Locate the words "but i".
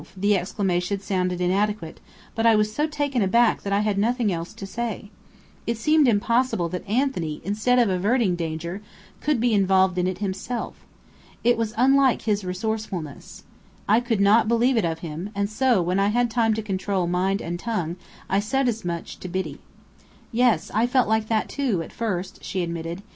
2.33-2.55